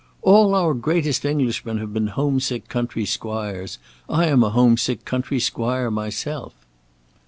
[0.23, 3.77] "All our greatest Englishmen have been home sick country squires.
[4.09, 6.55] I am a home sick country squire myself."